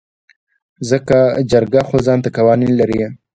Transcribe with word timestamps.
ځکه 0.89 1.17
جرګه 1.51 1.81
خو 1.87 1.95
ځانته 2.05 2.29
قوانين 2.37 2.71
لري. 2.79 2.99